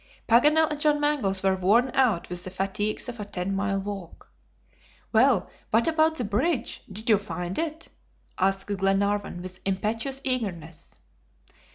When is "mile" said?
3.55-3.79